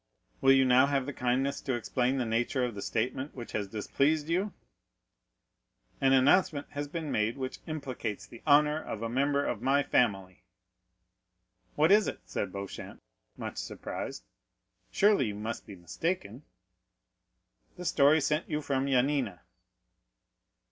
"Will 0.41 0.51
you 0.53 0.65
now 0.65 0.87
have 0.87 1.05
the 1.05 1.13
kindness 1.13 1.61
to 1.61 1.75
explain 1.75 2.17
the 2.17 2.25
nature 2.25 2.65
of 2.65 2.73
the 2.73 2.81
statement 2.81 3.35
which 3.35 3.51
has 3.51 3.67
displeased 3.67 4.29
you?" 4.29 4.51
"An 6.01 6.11
announcement 6.11 6.65
has 6.71 6.87
been 6.87 7.11
made 7.11 7.37
which 7.37 7.59
implicates 7.67 8.25
the 8.25 8.41
honor 8.47 8.81
of 8.81 9.03
a 9.03 9.09
member 9.09 9.45
of 9.45 9.61
my 9.61 9.83
family." 9.83 10.43
"What 11.75 11.91
is 11.91 12.07
it?" 12.07 12.21
said 12.25 12.51
Beauchamp, 12.51 12.99
much 13.37 13.57
surprised; 13.57 14.23
"surely 14.91 15.27
you 15.27 15.35
must 15.35 15.67
be 15.67 15.75
mistaken." 15.75 16.45
"The 17.77 17.85
story 17.85 18.21
sent 18.21 18.49
you 18.49 18.59
from 18.59 18.87
Yanina." 18.87 19.41